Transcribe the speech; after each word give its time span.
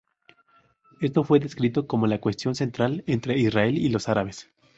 Esto 0.99 1.23
fue 1.23 1.39
descrito 1.39 1.85
como 1.85 2.07
la 2.07 2.19
cuestión 2.19 2.55
central 2.55 3.03
entre 3.05 3.37
Israel 3.37 3.77
y 3.77 3.87
los 3.89 4.09
árabes. 4.09 4.49